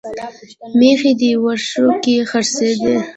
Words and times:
مېښې 0.79 1.11
دې 1.19 1.31
ورشو 1.43 1.85
کښې 2.03 2.41
څرېدې 2.53 2.95